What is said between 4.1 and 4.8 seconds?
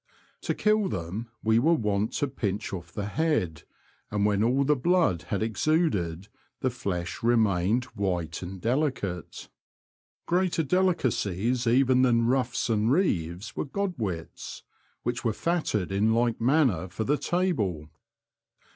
The Confessions of a T^oachcr. 39 when all the